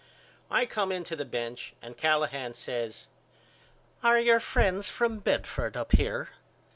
I 0.49 0.65
come 0.65 0.91
in 0.91 1.03
to 1.03 1.15
the 1.15 1.25
bench 1.25 1.75
and 1.79 1.95
Callahan 1.95 2.55
says 2.55 3.05
Are 4.01 4.17
your 4.17 4.39
friends 4.39 4.89
from 4.89 5.19
Bedford 5.19 5.77
up 5.77 5.91
here? 5.91 6.29